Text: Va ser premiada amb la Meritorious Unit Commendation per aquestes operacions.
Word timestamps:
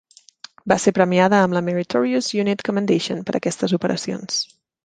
Va 0.71 0.77
ser 0.83 0.93
premiada 0.99 1.41
amb 1.49 1.57
la 1.57 1.63
Meritorious 1.69 2.31
Unit 2.47 2.67
Commendation 2.71 3.23
per 3.29 3.39
aquestes 3.41 3.77
operacions. 3.81 4.43